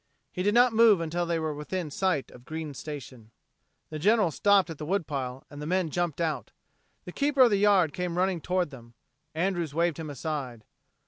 He 0.31 0.41
did 0.41 0.55
not 0.55 0.73
move 0.73 0.99
until 0.99 1.27
they 1.27 1.37
were 1.37 1.53
within 1.53 1.91
sight 1.91 2.31
of 2.31 2.43
Green's 2.43 2.79
Station. 2.79 3.29
The 3.91 3.99
General 3.99 4.31
stopped 4.31 4.71
at 4.71 4.79
the 4.79 4.85
wood 4.87 5.05
pile 5.05 5.45
and 5.51 5.61
the 5.61 5.67
men 5.67 5.91
jumped 5.91 6.19
out. 6.19 6.49
The 7.05 7.11
keeper 7.11 7.41
of 7.41 7.51
the 7.51 7.57
yard 7.59 7.93
came 7.93 8.17
running 8.17 8.41
toward 8.41 8.71
them. 8.71 8.95
Andrews 9.35 9.75
waved 9.75 9.97
him 9.99 10.09
aside. 10.09 10.63